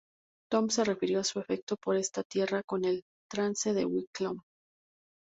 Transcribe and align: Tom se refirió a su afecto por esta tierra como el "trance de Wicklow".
Tom 0.51 0.71
se 0.71 0.83
refirió 0.83 1.19
a 1.19 1.23
su 1.23 1.37
afecto 1.37 1.75
por 1.77 1.95
esta 1.95 2.23
tierra 2.23 2.63
como 2.63 2.87
el 2.87 3.03
"trance 3.31 3.71
de 3.75 3.85
Wicklow". 3.85 4.41